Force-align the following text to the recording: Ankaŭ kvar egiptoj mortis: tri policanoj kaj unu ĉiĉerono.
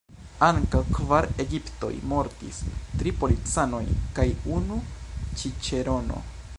Ankaŭ 0.45 0.79
kvar 0.95 1.27
egiptoj 1.43 1.91
mortis: 2.13 2.63
tri 3.01 3.13
policanoj 3.23 3.85
kaj 4.19 4.27
unu 4.57 4.83
ĉiĉerono. 5.43 6.29